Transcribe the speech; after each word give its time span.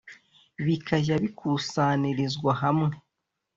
bikajya 0.65 1.15
bikusanirizwa 1.23 2.51
hamwe 2.61 2.93